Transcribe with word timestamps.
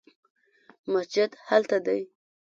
مسجد 0.91 1.31
هلته 1.49 1.77
دی 1.85 2.01